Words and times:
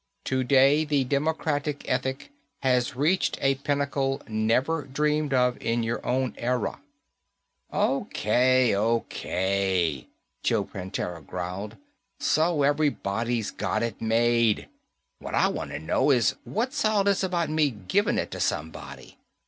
Today 0.23 0.83
the 0.83 1.03
democratic 1.03 1.87
ethic 1.87 2.31
has 2.63 2.95
reached 2.95 3.37
a 3.39 3.53
pinnacle 3.53 4.19
never 4.27 4.81
dreamed 4.81 5.31
of 5.31 5.61
in 5.61 5.83
your 5.83 6.03
own 6.03 6.33
era." 6.39 6.79
"O.K., 7.71 8.73
O.K.," 8.75 10.07
Joe 10.41 10.63
Prantera 10.63 11.21
growled. 11.21 11.77
"So 12.19 12.63
everybody's 12.63 13.51
got 13.51 13.83
it 13.83 14.01
made. 14.01 14.67
What 15.19 15.35
I 15.35 15.49
wanta 15.49 15.77
know 15.77 16.09
is 16.09 16.33
what's 16.45 16.83
all 16.83 17.03
this 17.03 17.21
about 17.21 17.51
me 17.51 17.69
giving 17.69 18.17
it 18.17 18.31
ta 18.31 18.39
somebody? 18.39 19.19